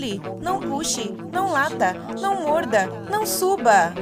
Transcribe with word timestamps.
pule, 0.00 0.18
não 0.40 0.58
puxe, 0.60 1.12
não 1.30 1.50
lata, 1.50 1.92
não 2.18 2.42
morda, 2.42 2.86
não 3.10 3.26
suba. 3.26 3.92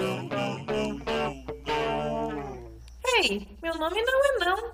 Ei, 3.16 3.48
meu 3.60 3.74
nome 3.74 4.00
não 4.02 4.24
é 4.24 4.38
não. 4.38 4.72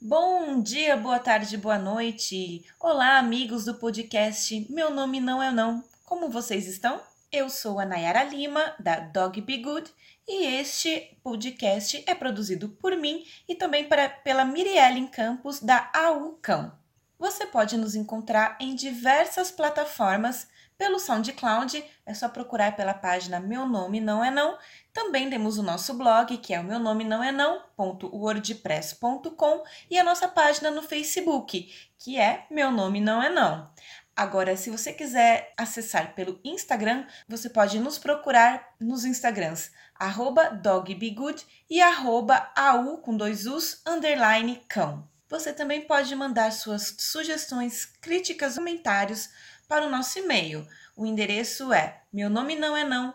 Bom 0.00 0.62
dia, 0.62 0.96
boa 0.96 1.18
tarde, 1.18 1.56
boa 1.56 1.78
noite. 1.78 2.64
Olá, 2.78 3.18
amigos 3.18 3.64
do 3.64 3.74
podcast 3.74 4.66
Meu 4.70 4.90
Nome 4.90 5.20
Não 5.20 5.42
É 5.42 5.50
Não. 5.50 5.82
Como 6.04 6.28
vocês 6.28 6.68
estão? 6.68 7.00
Eu 7.32 7.48
sou 7.48 7.80
a 7.80 7.84
Nayara 7.84 8.22
Lima, 8.24 8.74
da 8.78 9.00
Dog 9.00 9.40
Be 9.40 9.58
Good, 9.58 9.90
e 10.28 10.46
este 10.60 11.18
podcast 11.24 12.04
é 12.06 12.14
produzido 12.14 12.68
por 12.68 12.96
mim 12.96 13.24
e 13.48 13.54
também 13.54 13.88
para, 13.88 14.08
pela 14.08 14.44
Miriellen 14.44 15.06
Campos, 15.08 15.60
da 15.60 15.90
AU 15.94 16.38
Cão. 16.40 16.81
Você 17.22 17.46
pode 17.46 17.76
nos 17.76 17.94
encontrar 17.94 18.56
em 18.58 18.74
diversas 18.74 19.52
plataformas 19.52 20.48
pelo 20.76 20.98
SoundCloud, 20.98 21.84
é 22.04 22.12
só 22.12 22.28
procurar 22.28 22.74
pela 22.74 22.92
página 22.92 23.38
Meu 23.38 23.64
Nome 23.64 24.00
Não 24.00 24.24
É 24.24 24.30
Não. 24.32 24.58
Também 24.92 25.30
temos 25.30 25.56
o 25.56 25.62
nosso 25.62 25.94
blog, 25.94 26.36
que 26.38 26.52
é 26.52 26.58
o 26.58 26.64
meu 26.64 26.80
nome 26.80 27.04
não 27.04 27.22
é 27.22 27.30
não.wordpress.com 27.30 29.62
e 29.88 29.96
a 29.96 30.02
nossa 30.02 30.26
página 30.26 30.68
no 30.68 30.82
Facebook, 30.82 31.72
que 31.96 32.18
é 32.18 32.44
Meu 32.50 32.72
Nome 32.72 33.00
Não 33.00 33.22
É 33.22 33.30
Não. 33.30 33.70
Agora, 34.16 34.56
se 34.56 34.68
você 34.68 34.92
quiser 34.92 35.54
acessar 35.56 36.16
pelo 36.16 36.40
Instagram, 36.42 37.06
você 37.28 37.48
pode 37.48 37.78
nos 37.78 37.98
procurar 37.98 38.74
nos 38.80 39.04
Instagrams 39.04 39.70
arroba 39.94 40.50
dogbegood 40.50 41.46
e 41.70 41.80
arroba 41.80 42.50
au 42.56 42.98
com 42.98 43.16
dois 43.16 43.46
us 43.46 43.80
underline 43.86 44.60
cão. 44.68 45.08
Você 45.32 45.50
também 45.50 45.80
pode 45.80 46.14
mandar 46.14 46.52
suas 46.52 46.94
sugestões, 46.98 47.86
críticas, 47.86 48.56
comentários 48.56 49.30
para 49.66 49.86
o 49.86 49.88
nosso 49.88 50.18
e-mail. 50.18 50.68
O 50.94 51.06
endereço 51.06 51.72
é 51.72 52.02
meu 52.12 52.28
nome 52.28 52.54
não 52.54 52.76
é 52.76 52.84
não 52.84 53.14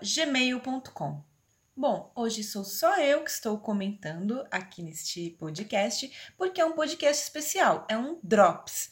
gmail.com. 0.00 1.22
Bom, 1.76 2.10
hoje 2.16 2.42
sou 2.42 2.64
só 2.64 2.96
eu 2.96 3.22
que 3.22 3.30
estou 3.30 3.58
comentando 3.58 4.46
aqui 4.50 4.82
neste 4.82 5.28
podcast, 5.38 6.10
porque 6.38 6.58
é 6.58 6.64
um 6.64 6.72
podcast 6.72 7.22
especial, 7.22 7.86
é 7.86 7.98
um 7.98 8.18
Drops. 8.22 8.88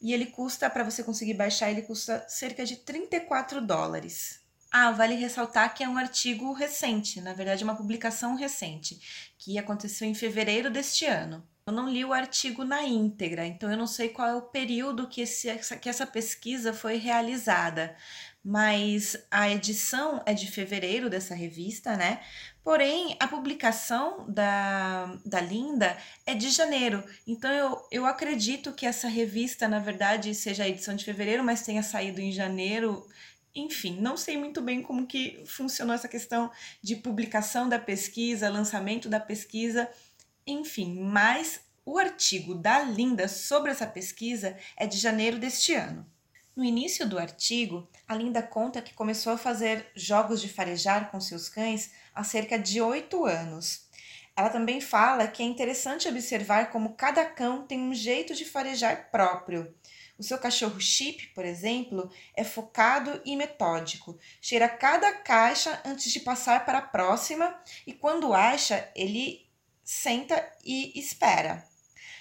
E 0.00 0.12
ele 0.12 0.26
custa, 0.26 0.70
para 0.70 0.84
você 0.84 1.02
conseguir 1.02 1.34
baixar, 1.34 1.72
ele 1.72 1.82
custa 1.82 2.24
cerca 2.28 2.64
de 2.64 2.76
34 2.76 3.60
dólares. 3.60 4.43
Ah, 4.76 4.90
vale 4.90 5.14
ressaltar 5.14 5.72
que 5.72 5.84
é 5.84 5.88
um 5.88 5.96
artigo 5.96 6.52
recente, 6.52 7.20
na 7.20 7.32
verdade, 7.32 7.62
uma 7.62 7.76
publicação 7.76 8.34
recente, 8.34 8.98
que 9.38 9.56
aconteceu 9.56 10.04
em 10.04 10.14
fevereiro 10.16 10.68
deste 10.68 11.06
ano. 11.06 11.46
Eu 11.68 11.72
não 11.72 11.88
li 11.88 12.04
o 12.04 12.12
artigo 12.12 12.64
na 12.64 12.82
íntegra, 12.82 13.46
então 13.46 13.70
eu 13.70 13.76
não 13.76 13.86
sei 13.86 14.08
qual 14.08 14.28
é 14.28 14.34
o 14.34 14.42
período 14.42 15.06
que, 15.08 15.20
esse, 15.20 15.56
que 15.80 15.88
essa 15.88 16.04
pesquisa 16.04 16.72
foi 16.72 16.96
realizada, 16.96 17.94
mas 18.44 19.16
a 19.30 19.48
edição 19.48 20.20
é 20.26 20.34
de 20.34 20.50
fevereiro 20.50 21.08
dessa 21.08 21.36
revista, 21.36 21.96
né? 21.96 22.20
Porém, 22.64 23.16
a 23.20 23.28
publicação 23.28 24.26
da, 24.28 25.06
da 25.24 25.40
Linda 25.40 25.96
é 26.26 26.34
de 26.34 26.50
janeiro. 26.50 27.04
Então, 27.28 27.52
eu, 27.52 27.88
eu 27.92 28.06
acredito 28.06 28.72
que 28.72 28.86
essa 28.86 29.06
revista, 29.06 29.68
na 29.68 29.78
verdade, 29.78 30.34
seja 30.34 30.64
a 30.64 30.68
edição 30.68 30.96
de 30.96 31.04
fevereiro, 31.04 31.44
mas 31.44 31.62
tenha 31.62 31.82
saído 31.82 32.20
em 32.20 32.32
janeiro 32.32 33.06
enfim, 33.54 34.00
não 34.00 34.16
sei 34.16 34.36
muito 34.36 34.60
bem 34.60 34.82
como 34.82 35.06
que 35.06 35.42
funcionou 35.46 35.94
essa 35.94 36.08
questão 36.08 36.50
de 36.82 36.96
publicação 36.96 37.68
da 37.68 37.78
pesquisa, 37.78 38.48
lançamento 38.48 39.08
da 39.08 39.20
pesquisa, 39.20 39.88
enfim, 40.46 40.98
mas 41.00 41.60
o 41.86 41.98
artigo 41.98 42.54
da 42.54 42.82
Linda 42.82 43.28
sobre 43.28 43.70
essa 43.70 43.86
pesquisa 43.86 44.56
é 44.76 44.86
de 44.86 44.96
janeiro 44.98 45.38
deste 45.38 45.74
ano. 45.74 46.06
No 46.56 46.64
início 46.64 47.08
do 47.08 47.18
artigo, 47.18 47.88
a 48.06 48.14
Linda 48.14 48.42
conta 48.42 48.80
que 48.80 48.94
começou 48.94 49.32
a 49.32 49.38
fazer 49.38 49.90
jogos 49.94 50.40
de 50.40 50.48
farejar 50.48 51.10
com 51.10 51.20
seus 51.20 51.48
cães 51.48 51.90
há 52.14 52.22
cerca 52.22 52.58
de 52.58 52.80
oito 52.80 53.24
anos. 53.24 53.88
Ela 54.36 54.48
também 54.48 54.80
fala 54.80 55.28
que 55.28 55.42
é 55.42 55.46
interessante 55.46 56.08
observar 56.08 56.70
como 56.70 56.94
cada 56.94 57.24
cão 57.24 57.66
tem 57.66 57.80
um 57.80 57.94
jeito 57.94 58.34
de 58.34 58.44
farejar 58.44 59.10
próprio. 59.10 59.72
O 60.16 60.22
seu 60.22 60.38
cachorro 60.38 60.80
chip, 60.80 61.26
por 61.34 61.44
exemplo, 61.44 62.10
é 62.36 62.44
focado 62.44 63.20
e 63.24 63.34
metódico. 63.34 64.18
Cheira 64.40 64.68
cada 64.68 65.12
caixa 65.12 65.80
antes 65.84 66.12
de 66.12 66.20
passar 66.20 66.64
para 66.64 66.78
a 66.78 66.82
próxima 66.82 67.58
e 67.86 67.92
quando 67.92 68.32
acha, 68.32 68.88
ele 68.94 69.48
senta 69.82 70.52
e 70.64 70.98
espera. 70.98 71.66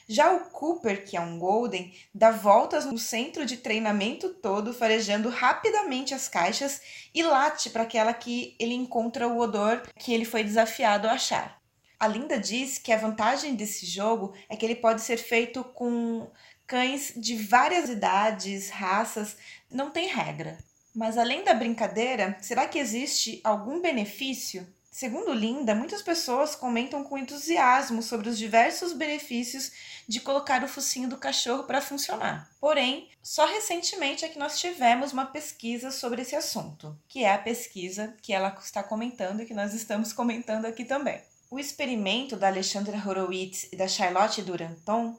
Já 0.07 0.33
o 0.33 0.49
Cooper, 0.49 1.05
que 1.05 1.15
é 1.15 1.21
um 1.21 1.39
Golden, 1.39 1.93
dá 2.13 2.29
voltas 2.29 2.85
no 2.85 2.97
centro 2.97 3.45
de 3.45 3.57
treinamento 3.57 4.29
todo, 4.29 4.73
farejando 4.73 5.29
rapidamente 5.29 6.13
as 6.13 6.27
caixas 6.27 6.81
e 7.13 7.23
late 7.23 7.69
para 7.69 7.83
aquela 7.83 8.13
que 8.13 8.55
ele 8.59 8.73
encontra 8.73 9.27
o 9.27 9.37
odor 9.37 9.81
que 9.97 10.13
ele 10.13 10.25
foi 10.25 10.43
desafiado 10.43 11.07
a 11.07 11.13
achar. 11.13 11.61
A 11.97 12.07
Linda 12.07 12.37
diz 12.37 12.77
que 12.77 12.91
a 12.91 12.97
vantagem 12.97 13.55
desse 13.55 13.85
jogo 13.85 14.33
é 14.49 14.57
que 14.57 14.65
ele 14.65 14.75
pode 14.75 15.01
ser 15.01 15.15
feito 15.15 15.63
com 15.63 16.29
cães 16.73 17.13
de 17.16 17.35
várias 17.35 17.88
idades, 17.88 18.72
raças, 18.72 19.38
não 19.69 19.91
tem 19.91 20.07
regra. 20.07 20.57
Mas 20.91 21.19
além 21.19 21.44
da 21.44 21.53
brincadeira, 21.53 22.35
será 22.41 22.67
que 22.67 22.79
existe 22.79 23.40
algum 23.43 23.79
benefício? 23.79 24.67
Segundo 24.91 25.31
Linda, 25.34 25.75
muitas 25.75 26.02
pessoas 26.02 26.55
comentam 26.55 27.03
com 27.03 27.16
entusiasmo 27.16 28.02
sobre 28.02 28.28
os 28.28 28.40
diversos 28.40 28.91
benefícios 28.91 29.72
de 30.08 30.20
colocar 30.20 30.64
o 30.64 30.67
focinho 30.67 31.08
do 31.08 31.17
cachorro 31.17 31.66
para 31.66 31.79
funcionar. 31.79 32.49
Porém, 32.59 33.08
só 33.22 33.46
recentemente 33.46 34.25
é 34.25 34.29
que 34.29 34.40
nós 34.40 34.59
tivemos 34.59 35.14
uma 35.14 35.28
pesquisa 35.28 35.91
sobre 35.91 36.23
esse 36.23 36.35
assunto, 36.35 36.97
que 37.08 37.23
é 37.23 37.31
a 37.31 37.37
pesquisa 37.37 38.17
que 38.20 38.34
ela 38.34 38.58
está 38.59 38.81
comentando 38.81 39.41
e 39.41 39.46
que 39.46 39.53
nós 39.53 39.75
estamos 39.75 40.11
comentando 40.11 40.66
aqui 40.66 40.84
também. 40.84 41.22
O 41.52 41.59
experimento 41.59 42.35
da 42.35 42.47
Alexandra 42.47 42.97
Horowitz 42.97 43.67
e 43.72 43.75
da 43.75 43.87
Charlotte 43.87 44.41
Duranton 44.41 45.16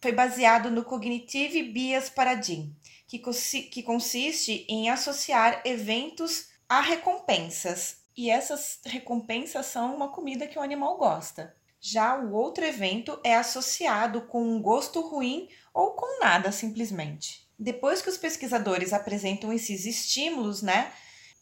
foi 0.00 0.12
baseado 0.12 0.70
no 0.70 0.84
Cognitive 0.84 1.62
Bias 1.62 2.08
Paradigm, 2.08 2.70
que, 3.06 3.18
que 3.70 3.82
consiste 3.82 4.64
em 4.68 4.90
associar 4.90 5.62
eventos 5.64 6.48
a 6.68 6.80
recompensas. 6.80 7.98
E 8.16 8.30
essas 8.30 8.80
recompensas 8.84 9.66
são 9.66 9.94
uma 9.94 10.08
comida 10.08 10.46
que 10.46 10.58
o 10.58 10.62
animal 10.62 10.96
gosta. 10.96 11.54
Já 11.80 12.18
o 12.18 12.32
outro 12.32 12.64
evento 12.64 13.18
é 13.22 13.36
associado 13.36 14.22
com 14.22 14.42
um 14.42 14.60
gosto 14.60 15.00
ruim 15.00 15.48
ou 15.72 15.92
com 15.92 16.20
nada 16.20 16.50
simplesmente. 16.50 17.48
Depois 17.58 18.02
que 18.02 18.10
os 18.10 18.16
pesquisadores 18.16 18.92
apresentam 18.92 19.52
esses 19.52 19.84
estímulos, 19.84 20.62
né, 20.62 20.92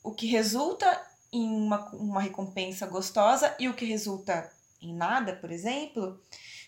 o 0.02 0.12
que 0.12 0.26
resulta 0.26 1.02
em 1.32 1.48
uma, 1.48 1.90
uma 1.94 2.20
recompensa 2.20 2.86
gostosa 2.86 3.54
e 3.58 3.68
o 3.68 3.74
que 3.74 3.84
resulta 3.84 4.50
em 4.80 4.94
nada, 4.94 5.34
por 5.34 5.50
exemplo, 5.50 6.20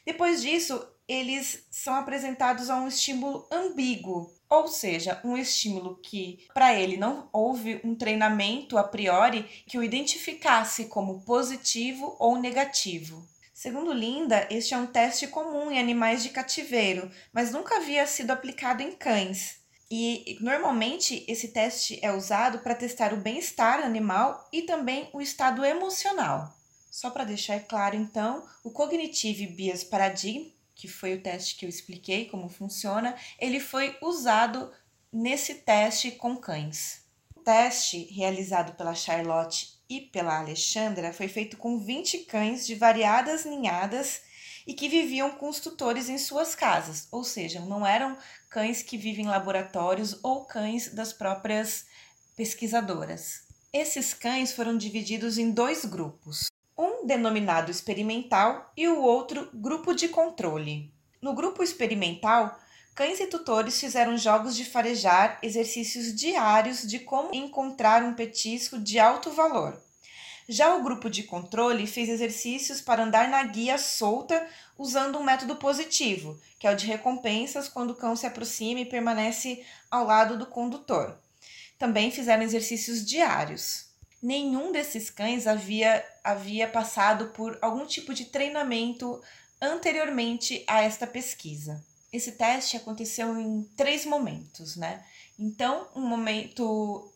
depois 0.05 0.41
disso, 0.41 0.87
eles 1.09 1.67
são 1.71 1.95
apresentados 1.95 2.69
a 2.69 2.77
um 2.77 2.87
estímulo 2.87 3.49
ambíguo, 3.51 4.31
ou 4.49 4.69
seja, 4.69 5.21
um 5.25 5.37
estímulo 5.37 5.97
que, 6.03 6.47
para 6.53 6.75
ele, 6.75 6.97
não 6.97 7.29
houve 7.33 7.81
um 7.83 7.95
treinamento 7.95 8.77
a 8.77 8.85
priori 8.85 9.45
que 9.67 9.79
o 9.79 9.83
identificasse 9.83 10.85
como 10.85 11.23
positivo 11.23 12.15
ou 12.19 12.37
negativo. 12.37 13.27
Segundo 13.55 13.93
Linda, 13.93 14.47
este 14.51 14.75
é 14.75 14.77
um 14.77 14.87
teste 14.87 15.27
comum 15.27 15.71
em 15.71 15.81
animais 15.81 16.23
de 16.23 16.29
cativeiro, 16.29 17.11
mas 17.33 17.51
nunca 17.51 17.77
havia 17.77 18.07
sido 18.07 18.31
aplicado 18.31 18.83
em 18.83 18.93
cães. 18.93 19.59
E 19.91 20.37
normalmente 20.41 21.25
esse 21.27 21.49
teste 21.49 21.99
é 22.03 22.13
usado 22.13 22.59
para 22.59 22.75
testar 22.75 23.15
o 23.15 23.17
bem-estar 23.17 23.81
animal 23.81 24.47
e 24.53 24.63
também 24.63 25.09
o 25.13 25.21
estado 25.21 25.65
emocional. 25.65 26.55
Só 26.91 27.11
para 27.11 27.25
deixar 27.25 27.61
claro, 27.61 27.97
então, 27.97 28.47
o 28.63 28.71
Cognitive 28.71 29.47
Bias 29.47 29.83
Paradigm, 29.83 30.53
que 30.79 30.87
foi 30.87 31.15
o 31.15 31.21
teste 31.21 31.57
que 31.57 31.67
eu 31.67 31.69
expliquei 31.69 32.27
como 32.27 32.49
funciona, 32.49 33.17
ele 33.37 33.59
foi 33.59 33.99
usado 34.01 34.73
nesse 35.13 35.57
teste 35.57 36.13
com 36.13 36.37
cães. 36.37 37.03
O 37.35 37.41
teste 37.41 38.05
realizado 38.05 38.77
pela 38.77 38.95
Charlotte 38.95 39.77
e 39.91 40.01
pela 40.01 40.39
Alexandra 40.39 41.13
foi 41.13 41.27
feito 41.27 41.57
com 41.57 41.81
20 41.81 42.19
cães 42.27 42.65
de 42.65 42.77
variadas 42.77 43.45
ninhadas 43.45 44.23
e 44.65 44.73
que 44.73 44.89
viviam 44.89 45.33
com 45.33 45.49
os 45.49 45.59
tutores 45.59 46.09
em 46.09 46.17
suas 46.17 46.55
casas, 46.55 47.09
ou 47.11 47.25
seja, 47.25 47.59
não 47.61 47.85
eram 47.85 48.17
cães 48.49 48.81
que 48.81 48.97
vivem 48.97 49.25
em 49.25 49.29
laboratórios 49.29 50.21
ou 50.23 50.45
cães 50.45 50.95
das 50.95 51.13
próprias 51.13 51.87
pesquisadoras. 52.37 53.43
Esses 53.73 54.15
cães 54.15 54.53
foram 54.53 54.79
divididos 54.79 55.39
em 55.39 55.51
dois 55.51 55.85
grupos 55.85 56.49
um 56.79 57.05
denominado 57.05 57.73
experimental 57.73 58.73
e 58.77 58.87
o 58.87 59.03
outro 59.03 59.51
grupo 59.53 59.93
de 59.93 60.09
controle. 60.09 60.95
No 61.21 61.35
grupo 61.35 61.65
experimental, 61.65 62.57
cães 62.95 63.19
e 63.19 63.27
tutores 63.27 63.81
fizeram 63.81 64.17
jogos 64.17 64.55
de 64.55 64.65
farejar, 64.65 65.41
exercícios 65.43 66.15
diários 66.15 66.83
de 66.83 67.01
como 67.01 67.35
encontrar 67.35 68.05
um 68.05 68.15
petisco 68.15 68.79
de 68.79 69.01
alto 69.01 69.33
valor. 69.33 69.77
Já 70.49 70.77
o 70.77 70.83
grupo 70.83 71.11
de 71.11 71.25
controle 71.25 71.85
fez 71.87 72.09
exercícios 72.09 72.81
para 72.81 73.03
andar 73.03 73.29
na 73.29 73.43
guia 73.43 73.77
solta 73.77 74.47
usando 74.79 75.19
um 75.19 75.25
método 75.25 75.57
positivo, 75.57 76.41
que 76.61 76.67
é 76.67 76.71
o 76.71 76.77
de 76.77 76.87
recompensas 76.87 77.69
quando 77.69 77.91
o 77.91 77.97
cão 77.97 78.15
se 78.15 78.25
aproxima 78.25 78.81
e 78.81 78.87
permanece 78.87 79.65
ao 79.91 80.07
lado 80.07 80.39
do 80.39 80.47
condutor. 80.47 81.19
Também 81.77 82.13
fizeram 82.13 82.45
exercícios 82.45 83.05
diários 83.05 83.88
nenhum 84.23 84.73
desses 84.73 85.11
cães 85.11 85.47
havia, 85.47 86.05
havia 86.23 86.69
passado 86.69 87.29
por 87.29 87.59
algum 87.61 87.87
tipo 87.87 88.13
de 88.13 88.27
treinamento 88.27 89.23
anteriormente 89.61 90.65
a 90.67 90.83
esta 90.83 91.07
pesquisa. 91.07 91.85
Esse 92.13 92.33
teste 92.33 92.77
aconteceu 92.77 93.39
em 93.39 93.63
três 93.77 94.07
momentos, 94.07 94.77
né? 94.77 95.05
Então, 95.39 95.89
um 95.95 96.01
momento 96.01 97.13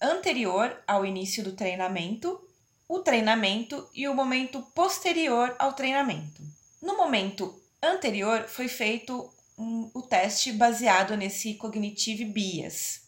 anterior 0.00 0.76
ao 0.86 1.06
início 1.06 1.42
do 1.42 1.52
treinamento, 1.52 2.40
o 2.88 2.98
treinamento 2.98 3.88
e 3.94 4.06
o 4.08 4.14
momento 4.14 4.60
posterior 4.74 5.54
ao 5.58 5.72
treinamento. 5.72 6.42
No 6.82 6.96
momento 6.96 7.58
anterior 7.82 8.46
foi 8.48 8.68
feito 8.68 9.32
um, 9.56 9.90
o 9.94 10.02
teste 10.02 10.52
baseado 10.52 11.16
nesse 11.16 11.54
cognitive 11.54 12.24
bias. 12.24 13.02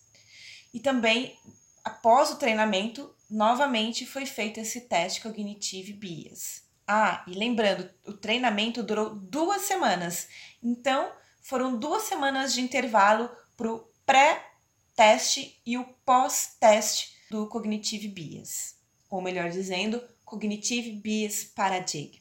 E 0.72 0.80
também 0.80 1.36
após 1.84 2.30
o 2.30 2.36
treinamento 2.36 3.14
novamente 3.28 4.06
foi 4.06 4.26
feito 4.26 4.60
esse 4.60 4.82
teste 4.82 5.20
Cognitive 5.20 5.92
Bias. 5.92 6.62
Ah, 6.86 7.24
e 7.26 7.32
lembrando, 7.32 7.90
o 8.06 8.12
treinamento 8.12 8.82
durou 8.82 9.14
duas 9.14 9.62
semanas. 9.62 10.28
Então, 10.62 11.10
foram 11.42 11.76
duas 11.76 12.04
semanas 12.04 12.54
de 12.54 12.60
intervalo 12.60 13.28
para 13.56 13.72
o 13.72 13.88
pré-teste 14.04 15.60
e 15.66 15.76
o 15.76 15.84
pós-teste 16.04 17.16
do 17.30 17.48
Cognitive 17.48 18.08
Bias. 18.08 18.76
Ou 19.10 19.20
melhor 19.20 19.50
dizendo, 19.50 20.02
Cognitive 20.24 20.92
Bias 20.92 21.44
Paradigm. 21.44 22.12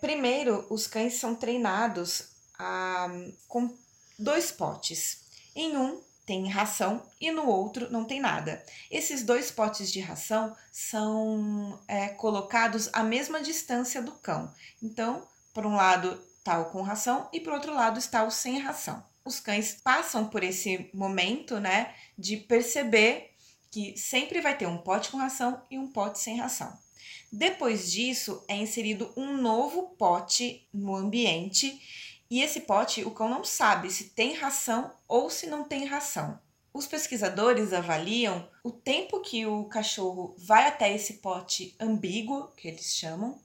Primeiro, 0.00 0.66
os 0.70 0.86
cães 0.86 1.14
são 1.14 1.34
treinados 1.34 2.30
ah, 2.58 3.08
com 3.48 3.76
dois 4.18 4.52
potes. 4.52 5.22
Em 5.54 5.76
um, 5.76 6.02
tem 6.32 6.48
ração 6.48 7.02
e 7.20 7.30
no 7.30 7.46
outro 7.46 7.92
não 7.92 8.06
tem 8.06 8.18
nada. 8.18 8.64
Esses 8.90 9.22
dois 9.22 9.50
potes 9.50 9.92
de 9.92 10.00
ração 10.00 10.56
são 10.72 11.78
é, 11.86 12.08
colocados 12.08 12.88
à 12.94 13.02
mesma 13.02 13.42
distância 13.42 14.00
do 14.00 14.12
cão. 14.12 14.50
Então, 14.82 15.28
por 15.52 15.66
um 15.66 15.76
lado 15.76 16.18
está 16.38 16.58
o 16.58 16.70
com 16.70 16.80
ração 16.80 17.28
e 17.34 17.38
por 17.38 17.52
outro 17.52 17.74
lado 17.74 17.98
está 17.98 18.24
o 18.24 18.30
sem 18.30 18.58
ração. 18.58 19.04
Os 19.22 19.40
cães 19.40 19.74
passam 19.84 20.26
por 20.26 20.42
esse 20.42 20.88
momento, 20.94 21.60
né, 21.60 21.94
de 22.16 22.38
perceber 22.38 23.34
que 23.70 23.94
sempre 23.98 24.40
vai 24.40 24.56
ter 24.56 24.66
um 24.66 24.78
pote 24.78 25.10
com 25.10 25.18
ração 25.18 25.60
e 25.70 25.78
um 25.78 25.86
pote 25.86 26.18
sem 26.18 26.38
ração. 26.38 26.72
Depois 27.30 27.92
disso, 27.92 28.42
é 28.48 28.56
inserido 28.56 29.12
um 29.18 29.36
novo 29.36 29.94
pote 29.98 30.66
no 30.72 30.94
ambiente 30.96 31.78
e 32.32 32.40
esse 32.40 32.60
pote, 32.60 33.04
o 33.04 33.10
cão 33.10 33.28
não 33.28 33.44
sabe 33.44 33.90
se 33.90 34.04
tem 34.04 34.32
ração 34.32 34.90
ou 35.06 35.28
se 35.28 35.46
não 35.48 35.64
tem 35.64 35.84
ração. 35.84 36.40
Os 36.72 36.86
pesquisadores 36.86 37.74
avaliam 37.74 38.48
o 38.64 38.70
tempo 38.70 39.20
que 39.20 39.44
o 39.44 39.66
cachorro 39.66 40.34
vai 40.38 40.66
até 40.66 40.90
esse 40.94 41.18
pote 41.18 41.76
ambíguo, 41.78 42.48
que 42.56 42.68
eles 42.68 42.96
chamam, 42.96 43.38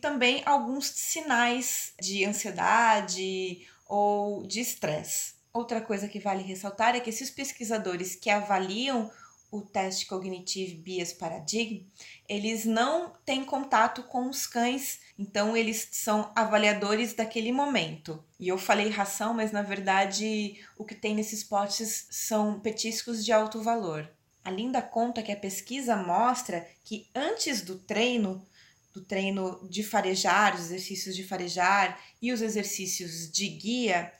também 0.00 0.44
alguns 0.46 0.86
sinais 0.86 1.92
de 2.00 2.24
ansiedade 2.24 3.66
ou 3.84 4.46
de 4.46 4.60
estresse. 4.60 5.34
Outra 5.52 5.80
coisa 5.80 6.06
que 6.06 6.20
vale 6.20 6.44
ressaltar 6.44 6.94
é 6.94 7.00
que 7.00 7.10
esses 7.10 7.32
pesquisadores 7.32 8.14
que 8.14 8.30
avaliam 8.30 9.10
o 9.50 9.62
teste 9.62 10.06
Cognitive 10.06 10.76
Bias 10.76 11.12
Paradigm, 11.12 11.82
eles 12.28 12.64
não 12.64 13.12
têm 13.24 13.44
contato 13.44 14.04
com 14.04 14.28
os 14.28 14.46
cães, 14.46 15.00
então 15.18 15.56
eles 15.56 15.88
são 15.90 16.30
avaliadores 16.36 17.14
daquele 17.14 17.50
momento. 17.50 18.22
E 18.38 18.48
eu 18.48 18.56
falei 18.56 18.88
ração, 18.88 19.34
mas 19.34 19.50
na 19.50 19.62
verdade 19.62 20.60
o 20.78 20.84
que 20.84 20.94
tem 20.94 21.14
nesses 21.14 21.42
potes 21.42 22.06
são 22.10 22.60
petiscos 22.60 23.24
de 23.24 23.32
alto 23.32 23.60
valor. 23.60 24.08
A 24.44 24.50
Linda 24.50 24.80
conta 24.80 25.22
que 25.22 25.32
a 25.32 25.36
pesquisa 25.36 25.96
mostra 25.96 26.66
que 26.84 27.08
antes 27.14 27.60
do 27.60 27.76
treino, 27.76 28.46
do 28.94 29.02
treino 29.02 29.68
de 29.68 29.82
farejar, 29.82 30.54
os 30.54 30.66
exercícios 30.66 31.14
de 31.14 31.24
farejar 31.24 32.00
e 32.22 32.32
os 32.32 32.40
exercícios 32.40 33.30
de 33.30 33.48
guia, 33.48 34.12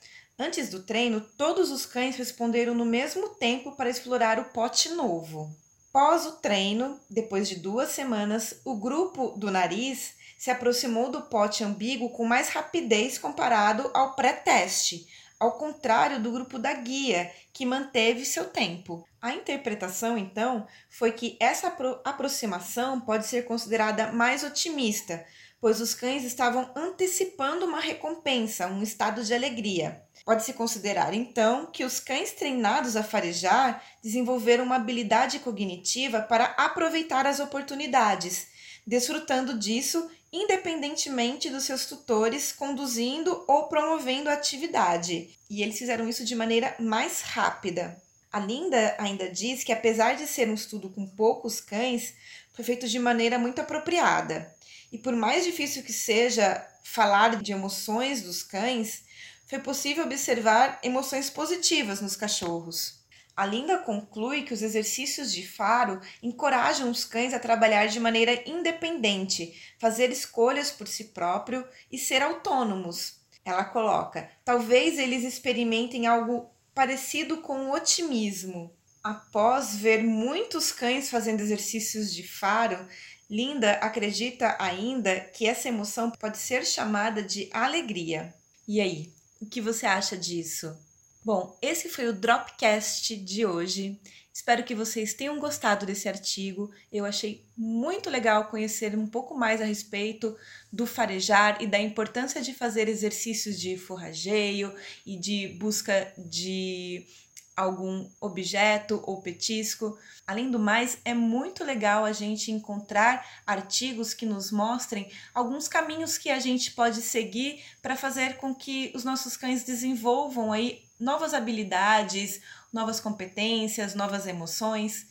Antes 0.43 0.69
do 0.69 0.81
treino, 0.81 1.21
todos 1.21 1.69
os 1.69 1.85
cães 1.85 2.15
responderam 2.15 2.73
no 2.73 2.83
mesmo 2.83 3.29
tempo 3.29 3.73
para 3.73 3.91
explorar 3.91 4.39
o 4.39 4.45
pote 4.45 4.89
novo. 4.89 5.55
Pós 5.93 6.25
o 6.25 6.31
treino, 6.31 6.99
depois 7.07 7.47
de 7.47 7.57
duas 7.57 7.89
semanas, 7.89 8.59
o 8.65 8.75
grupo 8.75 9.35
do 9.37 9.51
nariz 9.51 10.15
se 10.39 10.49
aproximou 10.49 11.11
do 11.11 11.21
pote 11.21 11.63
ambíguo 11.63 12.09
com 12.09 12.25
mais 12.25 12.49
rapidez 12.49 13.19
comparado 13.19 13.91
ao 13.93 14.15
pré-teste, 14.15 15.05
ao 15.39 15.59
contrário 15.59 16.19
do 16.19 16.31
grupo 16.31 16.57
da 16.57 16.73
guia, 16.73 17.31
que 17.53 17.63
manteve 17.63 18.25
seu 18.25 18.45
tempo. 18.45 19.07
A 19.21 19.35
interpretação, 19.35 20.17
então, 20.17 20.65
foi 20.89 21.11
que 21.11 21.37
essa 21.39 21.67
apro 21.67 22.01
aproximação 22.03 22.99
pode 22.99 23.27
ser 23.27 23.45
considerada 23.45 24.11
mais 24.11 24.43
otimista, 24.43 25.23
pois 25.59 25.79
os 25.79 25.93
cães 25.93 26.23
estavam 26.23 26.71
antecipando 26.75 27.67
uma 27.67 27.79
recompensa, 27.79 28.65
um 28.65 28.81
estado 28.81 29.23
de 29.23 29.35
alegria. 29.35 30.03
Pode-se 30.25 30.53
considerar, 30.53 31.13
então, 31.13 31.65
que 31.65 31.83
os 31.83 31.99
cães 31.99 32.31
treinados 32.31 32.95
a 32.95 33.03
farejar 33.03 33.83
desenvolveram 34.03 34.63
uma 34.63 34.75
habilidade 34.75 35.39
cognitiva 35.39 36.21
para 36.21 36.45
aproveitar 36.57 37.25
as 37.25 37.39
oportunidades, 37.39 38.47
desfrutando 38.85 39.57
disso 39.57 40.09
independentemente 40.33 41.49
dos 41.49 41.65
seus 41.65 41.85
tutores 41.85 42.51
conduzindo 42.53 43.43
ou 43.47 43.67
promovendo 43.67 44.29
a 44.29 44.33
atividade. 44.33 45.37
E 45.49 45.61
eles 45.61 45.77
fizeram 45.77 46.07
isso 46.07 46.23
de 46.23 46.35
maneira 46.35 46.73
mais 46.79 47.21
rápida. 47.21 48.01
A 48.31 48.39
Linda 48.39 48.95
ainda 48.97 49.29
diz 49.29 49.61
que, 49.63 49.73
apesar 49.73 50.15
de 50.15 50.25
ser 50.25 50.47
um 50.47 50.53
estudo 50.53 50.89
com 50.89 51.05
poucos 51.05 51.59
cães, 51.59 52.13
foi 52.53 52.63
feito 52.63 52.87
de 52.87 52.97
maneira 52.97 53.37
muito 53.37 53.59
apropriada. 53.59 54.55
E 54.89 54.97
por 54.97 55.13
mais 55.13 55.43
difícil 55.43 55.83
que 55.83 55.91
seja 55.91 56.65
falar 56.83 57.41
de 57.41 57.51
emoções 57.51 58.21
dos 58.21 58.41
cães, 58.41 59.03
foi 59.51 59.59
possível 59.59 60.05
observar 60.05 60.79
emoções 60.81 61.29
positivas 61.29 61.99
nos 61.99 62.15
cachorros. 62.15 63.01
A 63.35 63.45
Linda 63.45 63.79
conclui 63.79 64.43
que 64.43 64.53
os 64.53 64.61
exercícios 64.61 65.33
de 65.33 65.45
faro 65.45 65.99
encorajam 66.23 66.89
os 66.89 67.03
cães 67.03 67.33
a 67.33 67.39
trabalhar 67.39 67.87
de 67.87 67.99
maneira 67.99 68.49
independente, 68.49 69.53
fazer 69.77 70.09
escolhas 70.09 70.71
por 70.71 70.87
si 70.87 71.09
próprio 71.09 71.67
e 71.91 71.97
ser 71.97 72.21
autônomos. 72.21 73.19
Ela 73.43 73.65
coloca: 73.65 74.31
talvez 74.45 74.97
eles 74.97 75.25
experimentem 75.25 76.07
algo 76.07 76.49
parecido 76.73 77.41
com 77.41 77.65
o 77.65 77.73
otimismo. 77.73 78.73
Após 79.03 79.75
ver 79.75 80.01
muitos 80.01 80.71
cães 80.71 81.09
fazendo 81.09 81.41
exercícios 81.41 82.13
de 82.13 82.25
faro, 82.25 82.87
Linda 83.29 83.73
acredita 83.73 84.55
ainda 84.57 85.19
que 85.19 85.45
essa 85.45 85.67
emoção 85.67 86.09
pode 86.09 86.37
ser 86.37 86.65
chamada 86.65 87.21
de 87.21 87.49
alegria. 87.51 88.33
E 88.65 88.79
aí, 88.79 89.11
o 89.41 89.45
que 89.45 89.59
você 89.59 89.85
acha 89.85 90.15
disso? 90.15 90.77
Bom, 91.25 91.57
esse 91.61 91.89
foi 91.89 92.07
o 92.07 92.13
Dropcast 92.13 93.15
de 93.15 93.45
hoje. 93.45 93.99
Espero 94.33 94.63
que 94.63 94.73
vocês 94.73 95.13
tenham 95.13 95.39
gostado 95.39 95.85
desse 95.85 96.07
artigo. 96.07 96.71
Eu 96.91 97.05
achei 97.05 97.45
muito 97.57 98.09
legal 98.09 98.45
conhecer 98.49 98.97
um 98.97 99.05
pouco 99.05 99.35
mais 99.35 99.59
a 99.59 99.65
respeito 99.65 100.37
do 100.71 100.87
farejar 100.87 101.61
e 101.61 101.67
da 101.67 101.79
importância 101.79 102.41
de 102.41 102.53
fazer 102.53 102.87
exercícios 102.87 103.59
de 103.59 103.77
forrageio 103.77 104.73
e 105.05 105.17
de 105.17 105.49
busca 105.59 106.13
de 106.17 107.05
algum 107.55 108.09
objeto 108.19 109.01
ou 109.05 109.21
petisco. 109.21 109.97
Além 110.25 110.49
do 110.49 110.59
mais, 110.59 110.97
é 111.03 111.13
muito 111.13 111.63
legal 111.63 112.05
a 112.05 112.11
gente 112.11 112.51
encontrar 112.51 113.25
artigos 113.45 114.13
que 114.13 114.25
nos 114.25 114.51
mostrem 114.51 115.11
alguns 115.33 115.67
caminhos 115.67 116.17
que 116.17 116.29
a 116.29 116.39
gente 116.39 116.71
pode 116.71 117.01
seguir 117.01 117.63
para 117.81 117.95
fazer 117.95 118.37
com 118.37 118.53
que 118.53 118.91
os 118.95 119.03
nossos 119.03 119.35
cães 119.35 119.63
desenvolvam 119.63 120.51
aí 120.51 120.83
novas 120.99 121.33
habilidades, 121.33 122.41
novas 122.71 122.99
competências, 122.99 123.95
novas 123.95 124.27
emoções. 124.27 125.07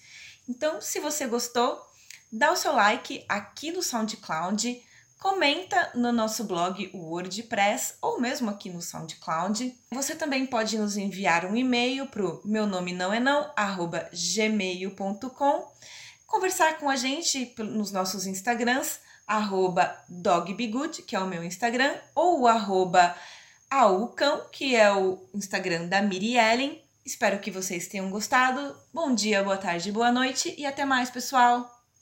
Então, 0.49 0.81
se 0.81 1.01
você 1.01 1.27
gostou, 1.27 1.81
dá 2.33 2.53
o 2.53 2.57
seu 2.57 2.73
like 2.73 3.25
aqui 3.29 3.73
no 3.73 3.83
SoundCloud, 3.83 4.83
comenta 5.21 5.91
no 5.95 6.11
nosso 6.11 6.45
blog 6.45 6.91
WordPress 6.95 7.95
ou 8.01 8.19
mesmo 8.19 8.49
aqui 8.49 8.71
no 8.71 8.81
SoundCloud. 8.81 9.77
Você 9.93 10.17
também 10.17 10.47
pode 10.47 10.79
nos 10.79 10.97
enviar 10.97 11.45
um 11.45 11.55
e-mail 11.55 12.07
para 12.07 12.25
o 12.25 12.41
meu 12.45 12.67
nome 12.67 12.93
não 12.93 13.13
é 13.13 13.21
não, 13.21 13.53
arroba 13.55 14.09
gmail.com, 14.13 15.73
conversar 16.27 16.79
com 16.79 16.89
a 16.89 16.97
gente 16.97 17.55
nos 17.59 17.93
nossos 17.93 18.27
Instagrams, 18.27 18.99
arroba 19.27 19.95
dogbegood, 20.09 21.03
que 21.03 21.15
é 21.15 21.21
o 21.21 21.29
meu 21.29 21.45
Instagram, 21.45 21.95
ou 22.15 22.49
arroba 22.49 23.15
aucão, 23.71 24.49
que 24.51 24.75
é 24.75 24.91
o 24.91 25.23
Instagram 25.35 25.87
da 25.87 26.01
Miri 26.01 26.37
Ellen. 26.37 26.83
Espero 27.05 27.39
que 27.39 27.51
vocês 27.51 27.89
tenham 27.89 28.11
gostado. 28.11 28.75
Bom 28.93 29.15
dia, 29.15 29.45
boa 29.45 29.57
tarde, 29.59 29.93
boa 29.93 30.11
noite 30.11 30.55
e 30.57 30.65
até 30.65 30.85
mais, 30.85 31.11
pessoal! 31.11 31.80